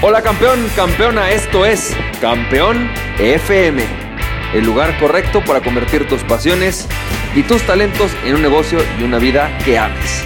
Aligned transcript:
Hola 0.00 0.22
campeón, 0.22 0.64
campeona, 0.76 1.32
esto 1.32 1.66
es 1.66 1.92
Campeón 2.20 2.88
FM, 3.18 3.82
el 4.54 4.64
lugar 4.64 4.96
correcto 5.00 5.42
para 5.44 5.60
convertir 5.60 6.06
tus 6.06 6.22
pasiones 6.22 6.86
y 7.34 7.42
tus 7.42 7.62
talentos 7.62 8.12
en 8.24 8.36
un 8.36 8.42
negocio 8.42 8.78
y 9.00 9.02
una 9.02 9.18
vida 9.18 9.50
que 9.64 9.76
ames. 9.76 10.22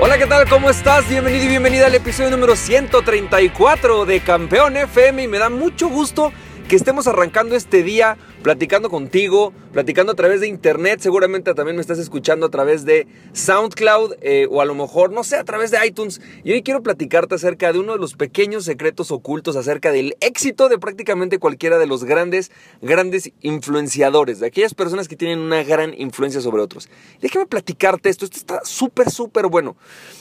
Hola, 0.00 0.18
¿qué 0.18 0.26
tal? 0.26 0.48
¿Cómo 0.48 0.70
estás? 0.70 1.08
Bienvenido 1.08 1.44
y 1.44 1.48
bienvenida 1.48 1.86
al 1.86 1.94
episodio 1.94 2.32
número 2.32 2.56
134 2.56 4.06
de 4.06 4.18
Campeón 4.18 4.76
FM 4.76 5.22
y 5.22 5.28
me 5.28 5.38
da 5.38 5.48
mucho 5.48 5.88
gusto 5.88 6.32
que 6.68 6.74
estemos 6.74 7.06
arrancando 7.06 7.54
este 7.54 7.84
día 7.84 8.16
platicando 8.44 8.90
contigo, 8.90 9.54
platicando 9.72 10.12
a 10.12 10.14
través 10.14 10.42
de 10.42 10.48
internet, 10.48 11.00
seguramente 11.00 11.54
también 11.54 11.76
me 11.76 11.80
estás 11.80 11.98
escuchando 11.98 12.44
a 12.44 12.50
través 12.50 12.84
de 12.84 13.06
SoundCloud 13.32 14.16
eh, 14.20 14.46
o 14.50 14.60
a 14.60 14.66
lo 14.66 14.74
mejor, 14.74 15.12
no 15.12 15.24
sé, 15.24 15.36
a 15.36 15.44
través 15.44 15.70
de 15.70 15.78
iTunes. 15.84 16.20
Y 16.44 16.52
hoy 16.52 16.62
quiero 16.62 16.82
platicarte 16.82 17.36
acerca 17.36 17.72
de 17.72 17.78
uno 17.78 17.94
de 17.94 17.98
los 17.98 18.12
pequeños 18.16 18.66
secretos 18.66 19.10
ocultos 19.12 19.56
acerca 19.56 19.92
del 19.92 20.14
éxito 20.20 20.68
de 20.68 20.76
prácticamente 20.76 21.38
cualquiera 21.38 21.78
de 21.78 21.86
los 21.86 22.04
grandes, 22.04 22.52
grandes 22.82 23.32
influenciadores, 23.40 24.40
de 24.40 24.48
aquellas 24.48 24.74
personas 24.74 25.08
que 25.08 25.16
tienen 25.16 25.38
una 25.38 25.62
gran 25.62 25.98
influencia 25.98 26.42
sobre 26.42 26.60
otros. 26.60 26.90
Déjame 27.22 27.46
platicarte 27.46 28.10
esto, 28.10 28.26
esto 28.26 28.36
está 28.36 28.60
súper, 28.62 29.10
súper 29.10 29.46
bueno. 29.46 29.74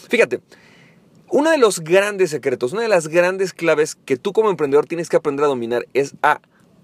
Fíjate. 0.07 0.39
Uno 1.29 1.49
de 1.49 1.57
los 1.57 1.79
grandes 1.79 2.29
secretos, 2.29 2.73
una 2.73 2.83
de 2.83 2.87
las 2.87 3.07
grandes 3.07 3.53
claves 3.53 3.95
que 3.95 4.17
tú 4.17 4.33
como 4.33 4.51
emprendedor 4.51 4.85
tienes 4.85 5.09
que 5.09 5.17
aprender 5.17 5.43
a 5.43 5.47
dominar 5.47 5.87
es 5.95 6.13
a 6.21 6.39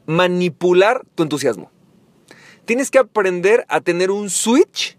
manipular 0.09 1.03
tu 1.13 1.21
entusiasmo. 1.21 1.69
Tienes 2.65 2.89
que 2.89 2.97
aprender 2.97 3.63
a 3.69 3.79
tener 3.79 4.09
un 4.09 4.31
switch 4.31 4.97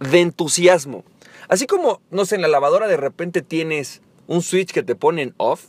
de 0.00 0.20
entusiasmo. 0.20 1.04
Así 1.48 1.66
como, 1.66 2.00
no 2.10 2.24
sé, 2.24 2.34
en 2.34 2.42
la 2.42 2.48
lavadora 2.48 2.88
de 2.88 2.96
repente 2.96 3.40
tienes 3.40 4.02
un 4.26 4.42
switch 4.42 4.72
que 4.72 4.82
te 4.82 4.96
pone 4.96 5.22
en 5.22 5.34
off, 5.36 5.66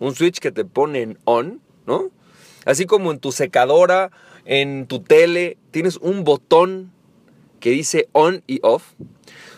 un 0.00 0.14
switch 0.14 0.38
que 0.38 0.52
te 0.52 0.66
pone 0.66 1.00
en 1.00 1.18
on, 1.24 1.62
¿no? 1.86 2.10
Así 2.66 2.84
como 2.84 3.10
en 3.10 3.20
tu 3.20 3.32
secadora, 3.32 4.10
en 4.44 4.86
tu 4.86 5.00
tele, 5.00 5.56
tienes 5.70 5.96
un 5.96 6.22
botón 6.22 6.92
que 7.60 7.70
dice 7.70 8.08
on 8.12 8.42
y 8.46 8.60
off. 8.62 8.82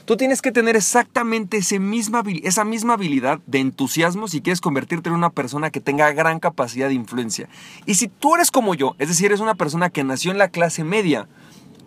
Tú 0.05 0.17
tienes 0.17 0.42
que 0.42 0.50
tener 0.50 0.75
exactamente 0.75 1.58
esa 1.58 1.78
misma, 1.78 2.25
esa 2.42 2.64
misma 2.64 2.95
habilidad 2.95 3.39
de 3.47 3.61
entusiasmo 3.61 4.27
si 4.27 4.41
quieres 4.41 4.61
convertirte 4.61 5.08
en 5.08 5.14
una 5.14 5.31
persona 5.31 5.70
que 5.70 5.81
tenga 5.81 6.12
gran 6.12 6.41
capacidad 6.41 6.89
de 6.89 6.95
influencia. 6.95 7.48
Y 7.86 7.95
si 7.95 8.08
tú 8.08 8.34
eres 8.34 8.50
como 8.50 8.75
yo, 8.75 8.97
es 8.98 9.08
decir, 9.08 9.27
eres 9.27 9.41
una 9.41 9.55
persona 9.55 9.91
que 9.91 10.03
nació 10.03 10.33
en 10.33 10.39
la 10.39 10.48
clase 10.48 10.83
media, 10.83 11.28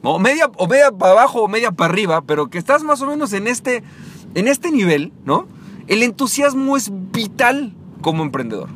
o 0.02 0.18
media, 0.18 0.50
o 0.58 0.68
media 0.68 0.92
para 0.92 1.12
abajo 1.12 1.42
o 1.42 1.48
media 1.48 1.72
para 1.72 1.92
arriba, 1.92 2.22
pero 2.22 2.50
que 2.50 2.58
estás 2.58 2.84
más 2.84 3.02
o 3.02 3.08
menos 3.08 3.34
en 3.34 3.48
este, 3.48 3.84
en 4.34 4.48
este 4.48 4.72
nivel, 4.72 5.12
¿no? 5.26 5.48
El 5.88 6.02
entusiasmo 6.02 6.78
es 6.78 6.90
vital 7.12 7.74
como 8.02 8.24
emprendedor. 8.24 8.70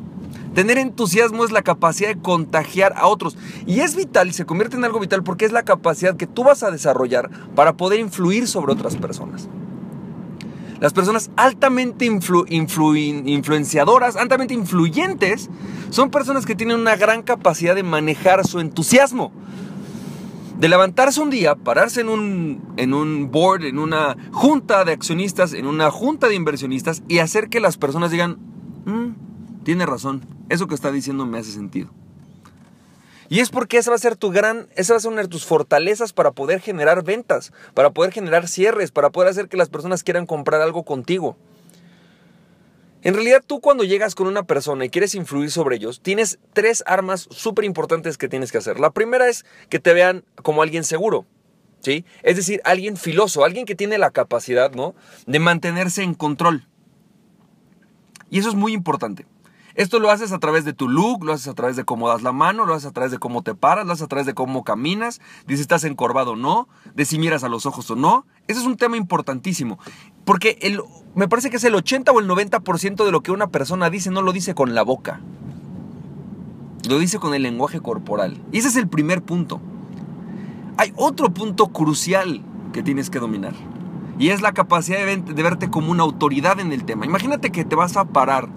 Tener 0.54 0.78
entusiasmo 0.78 1.44
es 1.44 1.52
la 1.52 1.62
capacidad 1.62 2.08
de 2.08 2.20
contagiar 2.20 2.94
a 2.96 3.06
otros. 3.06 3.36
Y 3.66 3.80
es 3.80 3.94
vital, 3.94 4.32
se 4.32 4.46
convierte 4.46 4.76
en 4.76 4.84
algo 4.84 4.98
vital 4.98 5.22
porque 5.22 5.44
es 5.44 5.52
la 5.52 5.62
capacidad 5.62 6.16
que 6.16 6.26
tú 6.26 6.44
vas 6.44 6.62
a 6.62 6.70
desarrollar 6.70 7.30
para 7.54 7.76
poder 7.76 8.00
influir 8.00 8.48
sobre 8.48 8.72
otras 8.72 8.96
personas. 8.96 9.48
Las 10.80 10.94
personas 10.94 11.30
altamente 11.36 12.06
influenciadoras, 12.06 14.16
altamente 14.16 14.54
influyentes, 14.54 15.50
son 15.90 16.10
personas 16.10 16.46
que 16.46 16.54
tienen 16.54 16.80
una 16.80 16.96
gran 16.96 17.22
capacidad 17.22 17.74
de 17.74 17.82
manejar 17.82 18.46
su 18.46 18.60
entusiasmo. 18.60 19.30
De 20.58 20.68
levantarse 20.68 21.20
un 21.20 21.30
día, 21.30 21.54
pararse 21.54 22.00
en 22.00 22.08
un, 22.08 22.62
en 22.76 22.94
un 22.94 23.30
board, 23.30 23.64
en 23.64 23.78
una 23.78 24.16
junta 24.32 24.84
de 24.84 24.92
accionistas, 24.92 25.52
en 25.52 25.66
una 25.66 25.90
junta 25.90 26.28
de 26.28 26.34
inversionistas 26.34 27.02
y 27.08 27.18
hacer 27.18 27.50
que 27.50 27.60
las 27.60 27.76
personas 27.76 28.10
digan, 28.10 28.38
tiene 29.70 29.86
razón, 29.86 30.26
eso 30.48 30.66
que 30.66 30.74
está 30.74 30.90
diciendo 30.90 31.26
me 31.26 31.38
hace 31.38 31.52
sentido. 31.52 31.90
Y 33.28 33.38
es 33.38 33.50
porque 33.50 33.78
esa 33.78 33.90
va 33.90 33.94
a 33.94 34.00
ser 34.00 34.16
tu 34.16 34.32
gran, 34.32 34.66
esa 34.74 34.94
va 34.94 34.96
a 34.96 35.00
ser 35.00 35.12
una 35.12 35.22
de 35.22 35.28
tus 35.28 35.46
fortalezas 35.46 36.12
para 36.12 36.32
poder 36.32 36.58
generar 36.58 37.04
ventas, 37.04 37.52
para 37.72 37.90
poder 37.90 38.10
generar 38.10 38.48
cierres, 38.48 38.90
para 38.90 39.10
poder 39.10 39.28
hacer 39.28 39.48
que 39.48 39.56
las 39.56 39.68
personas 39.68 40.02
quieran 40.02 40.26
comprar 40.26 40.60
algo 40.60 40.82
contigo. 40.82 41.36
En 43.02 43.14
realidad 43.14 43.44
tú 43.46 43.60
cuando 43.60 43.84
llegas 43.84 44.16
con 44.16 44.26
una 44.26 44.42
persona 44.42 44.86
y 44.86 44.90
quieres 44.90 45.14
influir 45.14 45.52
sobre 45.52 45.76
ellos, 45.76 46.00
tienes 46.00 46.40
tres 46.52 46.82
armas 46.84 47.28
súper 47.30 47.64
importantes 47.64 48.18
que 48.18 48.28
tienes 48.28 48.50
que 48.50 48.58
hacer. 48.58 48.80
La 48.80 48.90
primera 48.90 49.28
es 49.28 49.46
que 49.68 49.78
te 49.78 49.94
vean 49.94 50.24
como 50.42 50.62
alguien 50.62 50.82
seguro, 50.82 51.26
¿sí? 51.78 52.04
Es 52.24 52.34
decir, 52.34 52.60
alguien 52.64 52.96
filoso, 52.96 53.44
alguien 53.44 53.66
que 53.66 53.76
tiene 53.76 53.98
la 53.98 54.10
capacidad, 54.10 54.72
¿no? 54.72 54.96
De 55.28 55.38
mantenerse 55.38 56.02
en 56.02 56.14
control. 56.14 56.66
Y 58.30 58.40
eso 58.40 58.48
es 58.48 58.56
muy 58.56 58.72
importante. 58.72 59.26
Esto 59.74 60.00
lo 60.00 60.10
haces 60.10 60.32
a 60.32 60.38
través 60.38 60.64
de 60.64 60.72
tu 60.72 60.88
look, 60.88 61.24
lo 61.24 61.32
haces 61.32 61.48
a 61.48 61.54
través 61.54 61.76
de 61.76 61.84
cómo 61.84 62.08
das 62.08 62.22
la 62.22 62.32
mano, 62.32 62.66
lo 62.66 62.74
haces 62.74 62.90
a 62.90 62.92
través 62.92 63.12
de 63.12 63.18
cómo 63.18 63.42
te 63.42 63.54
paras, 63.54 63.86
lo 63.86 63.92
haces 63.92 64.04
a 64.04 64.08
través 64.08 64.26
de 64.26 64.34
cómo 64.34 64.64
caminas, 64.64 65.20
de 65.46 65.56
si 65.56 65.62
estás 65.62 65.84
encorvado 65.84 66.32
o 66.32 66.36
no, 66.36 66.68
de 66.94 67.04
si 67.04 67.18
miras 67.18 67.44
a 67.44 67.48
los 67.48 67.66
ojos 67.66 67.90
o 67.90 67.96
no. 67.96 68.26
Ese 68.48 68.60
es 68.60 68.66
un 68.66 68.76
tema 68.76 68.96
importantísimo. 68.96 69.78
Porque 70.24 70.58
el, 70.62 70.80
me 71.14 71.28
parece 71.28 71.50
que 71.50 71.56
es 71.56 71.64
el 71.64 71.74
80 71.74 72.10
o 72.12 72.20
el 72.20 72.28
90% 72.28 73.04
de 73.04 73.12
lo 73.12 73.22
que 73.22 73.32
una 73.32 73.48
persona 73.48 73.90
dice 73.90 74.10
no 74.10 74.22
lo 74.22 74.32
dice 74.32 74.54
con 74.54 74.74
la 74.74 74.82
boca. 74.82 75.20
Lo 76.88 76.98
dice 76.98 77.18
con 77.18 77.34
el 77.34 77.42
lenguaje 77.42 77.80
corporal. 77.80 78.42
Y 78.52 78.58
ese 78.58 78.68
es 78.68 78.76
el 78.76 78.88
primer 78.88 79.22
punto. 79.22 79.60
Hay 80.76 80.92
otro 80.96 81.32
punto 81.32 81.68
crucial 81.68 82.42
que 82.72 82.82
tienes 82.82 83.10
que 83.10 83.18
dominar. 83.18 83.54
Y 84.18 84.30
es 84.30 84.42
la 84.42 84.52
capacidad 84.52 84.98
de, 85.04 85.16
de 85.16 85.42
verte 85.42 85.70
como 85.70 85.92
una 85.92 86.02
autoridad 86.02 86.58
en 86.58 86.72
el 86.72 86.84
tema. 86.84 87.06
Imagínate 87.06 87.52
que 87.52 87.64
te 87.64 87.76
vas 87.76 87.96
a 87.96 88.06
parar 88.06 88.48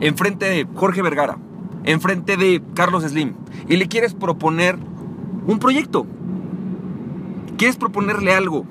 enfrente 0.00 0.46
de 0.46 0.66
Jorge 0.74 1.02
Vergara, 1.02 1.38
enfrente 1.84 2.36
de 2.36 2.62
Carlos 2.74 3.04
Slim, 3.04 3.34
y 3.68 3.76
le 3.76 3.88
quieres 3.88 4.14
proponer 4.14 4.78
un 5.46 5.58
proyecto. 5.58 6.06
Quieres 7.56 7.76
proponerle 7.76 8.34
algo. 8.34 8.66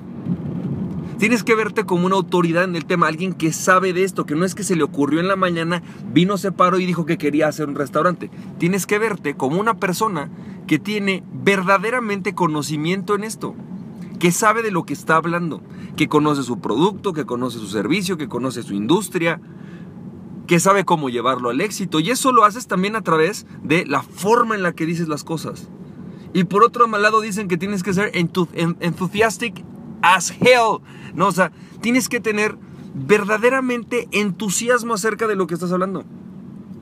Tienes 1.18 1.42
que 1.42 1.54
verte 1.54 1.84
como 1.84 2.06
una 2.06 2.16
autoridad 2.16 2.64
en 2.64 2.76
el 2.76 2.84
tema, 2.84 3.08
alguien 3.08 3.32
que 3.32 3.50
sabe 3.50 3.94
de 3.94 4.04
esto, 4.04 4.26
que 4.26 4.34
no 4.34 4.44
es 4.44 4.54
que 4.54 4.64
se 4.64 4.76
le 4.76 4.82
ocurrió 4.82 5.18
en 5.18 5.28
la 5.28 5.36
mañana, 5.36 5.82
vino, 6.12 6.36
se 6.36 6.52
paró 6.52 6.78
y 6.78 6.84
dijo 6.84 7.06
que 7.06 7.16
quería 7.16 7.48
hacer 7.48 7.68
un 7.68 7.74
restaurante. 7.74 8.30
Tienes 8.58 8.86
que 8.86 8.98
verte 8.98 9.34
como 9.34 9.58
una 9.58 9.74
persona 9.74 10.28
que 10.66 10.78
tiene 10.78 11.24
verdaderamente 11.32 12.34
conocimiento 12.34 13.14
en 13.14 13.24
esto, 13.24 13.54
que 14.18 14.30
sabe 14.30 14.62
de 14.62 14.70
lo 14.70 14.84
que 14.84 14.92
está 14.92 15.16
hablando, 15.16 15.62
que 15.96 16.06
conoce 16.06 16.42
su 16.42 16.60
producto, 16.60 17.14
que 17.14 17.24
conoce 17.24 17.58
su 17.58 17.68
servicio, 17.68 18.18
que 18.18 18.28
conoce 18.28 18.62
su 18.62 18.74
industria, 18.74 19.40
que 20.46 20.60
sabe 20.60 20.84
cómo 20.84 21.08
llevarlo 21.08 21.50
al 21.50 21.60
éxito. 21.60 22.00
Y 22.00 22.10
eso 22.10 22.32
lo 22.32 22.44
haces 22.44 22.66
también 22.66 22.96
a 22.96 23.02
través 23.02 23.46
de 23.62 23.84
la 23.86 24.02
forma 24.02 24.54
en 24.54 24.62
la 24.62 24.72
que 24.72 24.86
dices 24.86 25.08
las 25.08 25.24
cosas. 25.24 25.68
Y 26.32 26.44
por 26.44 26.64
otro 26.64 26.86
lado 26.86 27.20
dicen 27.20 27.48
que 27.48 27.56
tienes 27.56 27.82
que 27.82 27.94
ser 27.94 28.12
enthusiastic 28.14 29.64
as 30.02 30.30
hell. 30.30 30.80
No, 31.14 31.28
o 31.28 31.32
sea, 31.32 31.52
tienes 31.80 32.08
que 32.08 32.20
tener 32.20 32.56
verdaderamente 32.94 34.08
entusiasmo 34.12 34.94
acerca 34.94 35.26
de 35.26 35.36
lo 35.36 35.46
que 35.46 35.54
estás 35.54 35.72
hablando. 35.72 36.04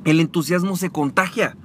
El 0.05 0.21
entusiasmo 0.21 0.77
se 0.77 0.91
contagia. 0.91 1.57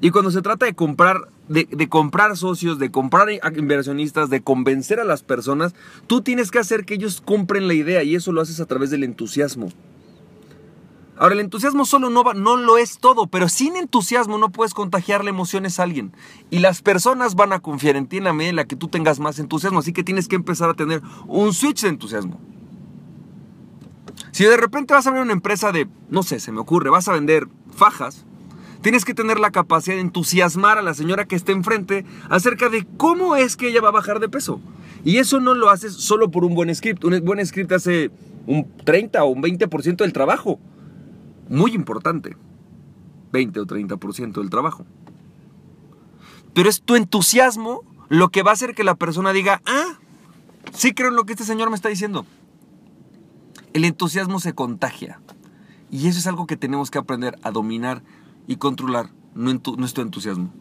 Y 0.00 0.10
cuando 0.10 0.30
se 0.30 0.42
trata 0.42 0.66
de 0.66 0.74
comprar, 0.74 1.28
de, 1.48 1.66
de, 1.70 1.88
comprar 1.88 2.36
socios, 2.36 2.78
de 2.78 2.90
comprar 2.90 3.28
inversionistas, 3.56 4.28
de 4.28 4.42
convencer 4.42 5.00
a 5.00 5.04
las 5.04 5.22
personas, 5.22 5.74
tú 6.06 6.20
tienes 6.20 6.50
que 6.50 6.58
hacer 6.58 6.84
que 6.84 6.94
ellos 6.94 7.22
compren 7.24 7.66
la 7.66 7.74
idea 7.74 8.02
y 8.02 8.14
eso 8.14 8.32
lo 8.32 8.42
haces 8.42 8.60
a 8.60 8.66
través 8.66 8.90
del 8.90 9.04
entusiasmo. 9.04 9.70
Ahora, 11.18 11.34
el 11.34 11.40
entusiasmo 11.40 11.86
solo 11.86 12.10
no, 12.10 12.22
va, 12.22 12.34
no 12.34 12.56
lo 12.56 12.76
es 12.76 12.98
todo, 12.98 13.26
pero 13.26 13.48
sin 13.48 13.76
entusiasmo 13.76 14.36
no 14.36 14.50
puedes 14.50 14.74
contagiarle 14.74 15.30
emociones 15.30 15.80
a 15.80 15.84
alguien. 15.84 16.12
Y 16.50 16.58
las 16.58 16.82
personas 16.82 17.34
van 17.34 17.54
a 17.54 17.60
confiar 17.60 17.96
en 17.96 18.06
ti 18.06 18.18
en 18.18 18.24
la 18.24 18.34
medida 18.34 18.50
en 18.50 18.56
la 18.56 18.66
que 18.66 18.76
tú 18.76 18.88
tengas 18.88 19.18
más 19.18 19.38
entusiasmo. 19.38 19.78
Así 19.78 19.94
que 19.94 20.04
tienes 20.04 20.28
que 20.28 20.36
empezar 20.36 20.68
a 20.68 20.74
tener 20.74 21.00
un 21.26 21.54
switch 21.54 21.82
de 21.82 21.88
entusiasmo. 21.88 22.38
Si 24.30 24.44
de 24.44 24.58
repente 24.58 24.92
vas 24.92 25.06
a 25.06 25.08
abrir 25.08 25.22
una 25.22 25.32
empresa 25.32 25.72
de, 25.72 25.88
no 26.10 26.22
sé, 26.22 26.38
se 26.38 26.52
me 26.52 26.60
ocurre, 26.60 26.90
vas 26.90 27.08
a 27.08 27.12
vender 27.12 27.48
fajas, 27.74 28.26
tienes 28.82 29.06
que 29.06 29.14
tener 29.14 29.40
la 29.40 29.50
capacidad 29.50 29.96
de 29.96 30.02
entusiasmar 30.02 30.76
a 30.76 30.82
la 30.82 30.92
señora 30.92 31.24
que 31.24 31.36
esté 31.36 31.52
enfrente 31.52 32.04
acerca 32.28 32.68
de 32.68 32.86
cómo 32.98 33.36
es 33.36 33.56
que 33.56 33.68
ella 33.68 33.80
va 33.80 33.88
a 33.88 33.92
bajar 33.92 34.20
de 34.20 34.28
peso. 34.28 34.60
Y 35.02 35.16
eso 35.16 35.40
no 35.40 35.54
lo 35.54 35.70
haces 35.70 35.94
solo 35.94 36.30
por 36.30 36.44
un 36.44 36.54
buen 36.54 36.74
script. 36.74 37.04
Un 37.04 37.24
buen 37.24 37.44
script 37.46 37.72
hace 37.72 38.10
un 38.46 38.70
30 38.84 39.24
o 39.24 39.28
un 39.28 39.42
20% 39.42 39.96
del 39.96 40.12
trabajo 40.12 40.60
muy 41.48 41.74
importante, 41.74 42.36
20 43.32 43.60
o 43.60 43.66
30% 43.66 44.32
del 44.34 44.50
trabajo. 44.50 44.84
Pero 46.54 46.68
es 46.68 46.82
tu 46.82 46.96
entusiasmo 46.96 47.82
lo 48.08 48.30
que 48.30 48.42
va 48.42 48.50
a 48.50 48.54
hacer 48.54 48.74
que 48.74 48.84
la 48.84 48.94
persona 48.94 49.32
diga, 49.32 49.62
ah, 49.66 49.98
sí 50.72 50.94
creo 50.94 51.08
en 51.08 51.16
lo 51.16 51.24
que 51.24 51.32
este 51.32 51.44
señor 51.44 51.70
me 51.70 51.76
está 51.76 51.88
diciendo. 51.88 52.24
El 53.72 53.84
entusiasmo 53.84 54.40
se 54.40 54.54
contagia. 54.54 55.20
Y 55.90 56.08
eso 56.08 56.18
es 56.18 56.26
algo 56.26 56.46
que 56.46 56.56
tenemos 56.56 56.90
que 56.90 56.98
aprender 56.98 57.38
a 57.42 57.50
dominar 57.50 58.02
y 58.46 58.56
controlar 58.56 59.10
nuestro 59.34 60.02
entusiasmo. 60.02 60.52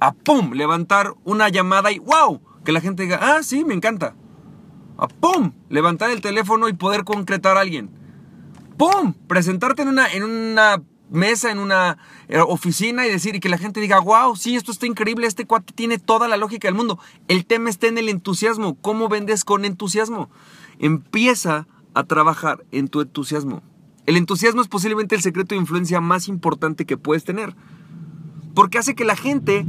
A 0.00 0.12
pum, 0.12 0.52
levantar 0.52 1.14
una 1.24 1.48
llamada 1.48 1.90
y 1.90 1.98
wow, 1.98 2.40
que 2.64 2.72
la 2.72 2.80
gente 2.80 3.02
diga, 3.02 3.18
ah, 3.20 3.42
sí, 3.42 3.64
me 3.64 3.74
encanta. 3.74 4.14
A 4.96 5.08
pum, 5.08 5.52
levantar 5.68 6.10
el 6.10 6.20
teléfono 6.20 6.68
y 6.68 6.74
poder 6.74 7.04
concretar 7.04 7.56
a 7.56 7.60
alguien 7.60 8.03
¡Pum! 8.76 9.14
Presentarte 9.28 9.82
en 9.82 9.88
una, 9.88 10.12
en 10.12 10.24
una 10.24 10.82
mesa, 11.10 11.50
en 11.50 11.58
una 11.58 11.98
eh, 12.28 12.40
oficina 12.40 13.06
y 13.06 13.10
decir 13.10 13.36
y 13.36 13.40
que 13.40 13.48
la 13.48 13.58
gente 13.58 13.80
diga, 13.80 14.00
wow, 14.00 14.36
sí, 14.36 14.56
esto 14.56 14.72
está 14.72 14.86
increíble, 14.86 15.26
este 15.26 15.46
cuate 15.46 15.72
tiene 15.72 15.98
toda 15.98 16.28
la 16.28 16.36
lógica 16.36 16.68
del 16.68 16.74
mundo. 16.74 16.98
El 17.28 17.46
tema 17.46 17.70
está 17.70 17.86
en 17.86 17.98
el 17.98 18.08
entusiasmo. 18.08 18.76
¿Cómo 18.80 19.08
vendes 19.08 19.44
con 19.44 19.64
entusiasmo? 19.64 20.28
Empieza 20.78 21.66
a 21.94 22.04
trabajar 22.04 22.64
en 22.72 22.88
tu 22.88 23.00
entusiasmo. 23.00 23.62
El 24.06 24.16
entusiasmo 24.16 24.60
es 24.60 24.68
posiblemente 24.68 25.14
el 25.14 25.22
secreto 25.22 25.54
de 25.54 25.60
influencia 25.60 26.00
más 26.00 26.28
importante 26.28 26.84
que 26.84 26.96
puedes 26.96 27.24
tener. 27.24 27.54
Porque 28.54 28.78
hace 28.78 28.94
que 28.94 29.04
la 29.04 29.16
gente 29.16 29.64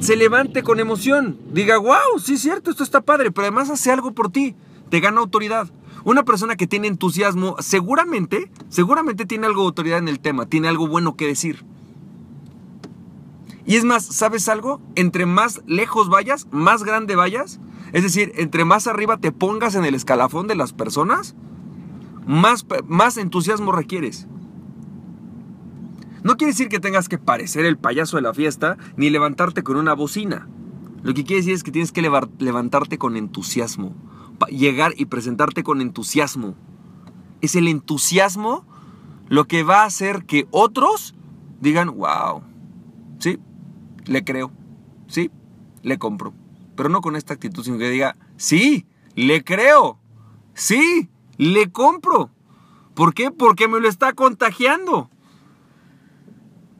se 0.00 0.16
levante 0.16 0.62
con 0.62 0.80
emoción. 0.80 1.38
Diga, 1.52 1.78
wow, 1.78 2.18
sí 2.22 2.34
es 2.34 2.42
cierto, 2.42 2.70
esto 2.70 2.84
está 2.84 3.00
padre, 3.00 3.30
pero 3.30 3.46
además 3.46 3.70
hace 3.70 3.90
algo 3.90 4.12
por 4.12 4.30
ti. 4.30 4.54
Te 4.88 5.00
gana 5.00 5.20
autoridad. 5.20 5.68
Una 6.06 6.24
persona 6.24 6.54
que 6.54 6.68
tiene 6.68 6.86
entusiasmo 6.86 7.56
seguramente, 7.58 8.48
seguramente 8.68 9.26
tiene 9.26 9.48
algo 9.48 9.62
de 9.62 9.66
autoridad 9.66 9.98
en 9.98 10.06
el 10.06 10.20
tema, 10.20 10.46
tiene 10.46 10.68
algo 10.68 10.86
bueno 10.86 11.16
que 11.16 11.26
decir. 11.26 11.64
Y 13.66 13.74
es 13.74 13.84
más, 13.84 14.04
¿sabes 14.06 14.48
algo? 14.48 14.80
Entre 14.94 15.26
más 15.26 15.62
lejos 15.66 16.08
vayas, 16.08 16.46
más 16.52 16.84
grande 16.84 17.16
vayas, 17.16 17.58
es 17.92 18.04
decir, 18.04 18.30
entre 18.36 18.64
más 18.64 18.86
arriba 18.86 19.16
te 19.16 19.32
pongas 19.32 19.74
en 19.74 19.84
el 19.84 19.96
escalafón 19.96 20.46
de 20.46 20.54
las 20.54 20.72
personas, 20.72 21.34
más, 22.24 22.64
más 22.86 23.16
entusiasmo 23.16 23.72
requieres. 23.72 24.28
No 26.22 26.36
quiere 26.36 26.52
decir 26.52 26.68
que 26.68 26.78
tengas 26.78 27.08
que 27.08 27.18
parecer 27.18 27.64
el 27.64 27.78
payaso 27.78 28.16
de 28.16 28.22
la 28.22 28.32
fiesta 28.32 28.78
ni 28.96 29.10
levantarte 29.10 29.64
con 29.64 29.76
una 29.76 29.94
bocina. 29.94 30.46
Lo 31.02 31.14
que 31.14 31.24
quiere 31.24 31.40
decir 31.40 31.54
es 31.54 31.64
que 31.64 31.72
tienes 31.72 31.90
que 31.90 32.08
levantarte 32.38 32.96
con 32.96 33.16
entusiasmo. 33.16 33.96
Llegar 34.50 34.92
y 34.96 35.06
presentarte 35.06 35.62
con 35.62 35.80
entusiasmo. 35.80 36.54
Es 37.40 37.54
el 37.54 37.68
entusiasmo 37.68 38.64
lo 39.28 39.46
que 39.46 39.62
va 39.62 39.82
a 39.82 39.86
hacer 39.86 40.24
que 40.24 40.46
otros 40.50 41.14
digan, 41.60 41.96
wow, 41.96 42.42
sí, 43.18 43.38
le 44.04 44.24
creo, 44.24 44.52
sí, 45.08 45.30
le 45.82 45.98
compro. 45.98 46.32
Pero 46.76 46.88
no 46.88 47.00
con 47.00 47.16
esta 47.16 47.34
actitud, 47.34 47.64
sino 47.64 47.78
que 47.78 47.88
diga, 47.88 48.16
sí, 48.36 48.86
le 49.14 49.42
creo, 49.42 49.98
sí, 50.54 51.08
le 51.38 51.70
compro. 51.70 52.30
¿Por 52.94 53.14
qué? 53.14 53.30
Porque 53.30 53.68
me 53.68 53.80
lo 53.80 53.88
está 53.88 54.12
contagiando. 54.12 55.10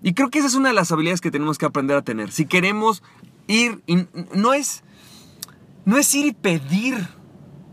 Y 0.02 0.14
creo 0.14 0.30
que 0.30 0.38
esa 0.38 0.48
es 0.48 0.54
una 0.54 0.68
de 0.68 0.74
las 0.74 0.92
habilidades 0.92 1.20
que 1.20 1.30
tenemos 1.30 1.58
que 1.58 1.66
aprender 1.66 1.96
a 1.96 2.02
tener. 2.02 2.30
Si 2.30 2.46
queremos 2.46 3.02
ir, 3.48 3.82
no 4.34 4.54
es, 4.54 4.84
no 5.84 5.98
es 5.98 6.14
ir 6.14 6.26
y 6.26 6.32
pedir 6.32 7.08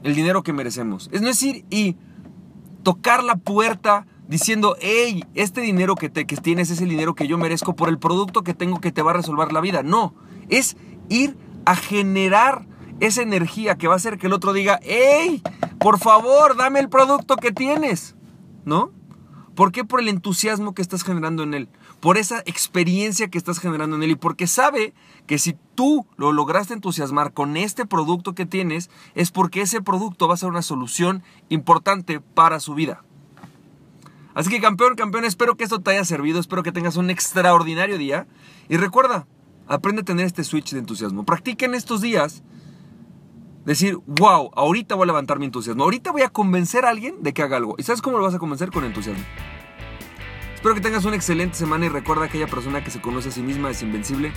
el 0.04 0.16
dinero 0.16 0.44
que 0.44 0.54
merecemos. 0.54 1.10
Es 1.12 1.22
no 1.22 1.30
es 1.30 1.42
ir 1.42 1.66
y 1.70 1.96
tocar 2.84 3.24
la 3.24 3.36
puerta 3.36 4.06
diciendo, 4.28 4.76
hey, 4.80 5.24
este 5.34 5.62
dinero 5.62 5.96
que, 5.96 6.10
te, 6.10 6.26
que 6.26 6.38
tienes 6.38 6.70
es 6.70 6.82
el 6.82 6.90
dinero 6.90 7.16
que 7.16 7.28
yo 7.28 7.38
merezco 7.38 7.76
por 7.76 7.90
el 7.90 7.98
producto 7.98 8.44
que 8.44 8.54
tengo 8.54 8.80
que 8.80 8.92
te 8.92 9.02
va 9.02 9.12
a 9.12 9.16
resolver 9.16 9.52
la 9.52 9.62
vida. 9.62 9.84
No, 9.84 10.14
es 10.50 10.78
ir 11.10 11.38
a 11.66 11.76
generar 11.76 12.68
esa 13.00 13.22
energía 13.22 13.76
que 13.76 13.88
va 13.88 13.94
a 13.94 13.98
hacer 13.98 14.18
que 14.18 14.28
el 14.28 14.34
otro 14.34 14.54
diga, 14.54 14.80
hey, 14.84 15.42
por 15.80 16.00
favor, 16.00 16.56
dame 16.56 16.80
el 16.80 16.90
producto 16.90 17.36
que 17.36 17.52
tienes. 17.52 18.16
¿No? 18.66 18.92
¿Por 19.56 19.72
qué? 19.72 19.86
Por 19.86 20.00
el 20.00 20.08
entusiasmo 20.08 20.74
que 20.74 20.82
estás 20.82 21.04
generando 21.04 21.44
en 21.44 21.54
él, 21.54 21.70
por 22.00 22.18
esa 22.18 22.40
experiencia 22.46 23.28
que 23.28 23.38
estás 23.38 23.60
generando 23.60 23.96
en 23.96 24.04
él 24.04 24.12
y 24.12 24.16
porque 24.16 24.48
sabe 24.48 24.94
que 25.28 25.38
si 25.38 25.56
tú 25.76 26.08
lo 26.18 26.32
lograste 26.32 26.74
entusiasmar 26.74 27.34
con 27.34 27.56
este 27.56 27.86
producto 27.86 28.34
que 28.34 28.48
tienes, 28.48 28.90
es 29.14 29.32
porque 29.32 29.62
ese 29.62 29.82
producto 29.82 30.28
va 30.28 30.34
a 30.34 30.38
ser 30.38 30.50
una 30.50 30.64
solución 30.64 31.24
importante 31.50 32.20
para 32.20 32.60
su 32.60 32.74
vida. 32.74 33.04
Así 34.34 34.50
que 34.50 34.60
campeón, 34.60 34.96
campeón, 34.96 35.26
espero 35.26 35.56
que 35.56 35.64
esto 35.64 35.80
te 35.80 35.92
haya 35.92 36.06
servido, 36.06 36.40
espero 36.40 36.64
que 36.64 36.72
tengas 36.72 36.98
un 36.98 37.12
extraordinario 37.12 38.00
día 38.00 38.26
y 38.68 38.78
recuerda, 38.78 39.28
aprende 39.68 40.02
a 40.02 40.06
tener 40.06 40.26
este 40.26 40.44
switch 40.44 40.72
de 40.72 40.80
entusiasmo. 40.80 41.24
Practica 41.24 41.68
en 41.68 41.76
estos 41.76 42.02
días 42.02 42.42
decir, 43.66 43.98
wow, 44.06 44.52
ahorita 44.56 44.96
voy 44.96 45.04
a 45.04 45.08
levantar 45.08 45.40
mi 45.40 45.46
entusiasmo, 45.46 45.84
ahorita 45.84 46.12
voy 46.12 46.24
a 46.24 46.30
convencer 46.30 46.86
a 46.86 46.90
alguien 46.90 47.22
de 47.22 47.34
que 47.34 47.42
haga 47.42 47.58
algo. 47.58 47.76
¿Y 47.78 47.84
sabes 47.84 48.02
cómo 48.02 48.18
lo 48.18 48.24
vas 48.24 48.36
a 48.36 48.40
convencer? 48.40 48.72
Con 48.72 48.84
entusiasmo. 48.84 49.24
Espero 50.56 50.76
que 50.76 50.82
tengas 50.82 51.04
una 51.06 51.16
excelente 51.16 51.58
semana 51.58 51.86
y 51.86 51.90
recuerda 51.90 52.26
aquella 52.26 52.48
persona 52.48 52.84
que 52.84 52.90
se 52.90 53.02
conoce 53.02 53.30
a 53.30 53.32
sí 53.32 53.42
misma 53.42 53.70
es 53.70 53.82
invencible. 53.82 54.32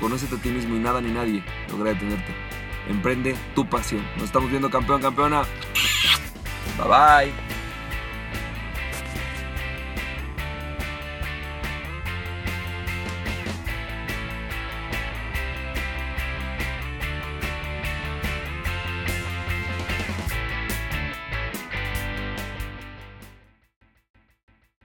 Conócete 0.00 0.34
a 0.34 0.38
ti 0.38 0.50
mismo 0.50 0.74
y 0.74 0.78
nada 0.80 1.00
ni 1.00 1.12
nadie 1.12 1.44
logra 1.70 1.92
detenerte. 1.92 2.34
Emprende 2.88 3.36
tu 3.54 3.68
pasión. 3.68 4.04
Nos 4.16 4.24
estamos 4.24 4.50
viendo 4.50 4.68
campeón, 4.68 5.00
campeona. 5.00 5.42
Bye 6.76 6.88
bye. 6.88 7.49